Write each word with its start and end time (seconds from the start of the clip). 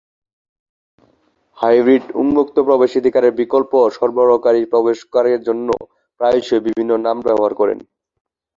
Hybrid 1.57 2.05
উন্মুক্ত 2.21 2.55
প্রবেশাধিকারের 2.67 3.33
বিকল্প 3.41 3.71
সরবরাহকারী 3.95 4.61
প্রকাশকরা 4.71 5.29
এর 5.35 5.41
জন্য 5.47 5.67
প্রায়শই 6.19 6.61
বিভিন্ন 6.67 6.91
নাম 7.05 7.17
ব্যবহার 7.27 7.53
করেন। 7.59 7.79